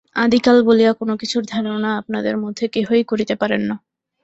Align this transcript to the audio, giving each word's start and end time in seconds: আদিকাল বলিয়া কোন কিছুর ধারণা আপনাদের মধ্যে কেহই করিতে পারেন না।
আদিকাল 0.15 0.57
বলিয়া 0.63 0.91
কোন 0.93 1.09
কিছুর 1.21 1.43
ধারণা 1.45 1.89
আপনাদের 2.01 2.35
মধ্যে 2.37 2.65
কেহই 2.67 3.03
করিতে 3.03 3.35
পারেন 3.35 3.61
না। 3.69 3.75